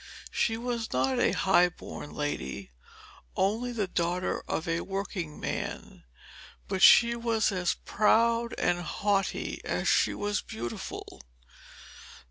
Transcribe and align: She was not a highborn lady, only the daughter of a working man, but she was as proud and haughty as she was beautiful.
She 0.31 0.57
was 0.57 0.91
not 0.91 1.19
a 1.19 1.31
highborn 1.33 2.09
lady, 2.15 2.71
only 3.35 3.71
the 3.71 3.85
daughter 3.85 4.43
of 4.47 4.67
a 4.67 4.81
working 4.81 5.39
man, 5.39 6.05
but 6.67 6.81
she 6.81 7.15
was 7.15 7.51
as 7.51 7.75
proud 7.75 8.55
and 8.57 8.79
haughty 8.81 9.61
as 9.63 9.87
she 9.87 10.15
was 10.15 10.41
beautiful. 10.41 11.21